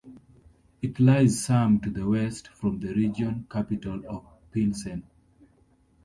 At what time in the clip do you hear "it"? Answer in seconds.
0.81-0.99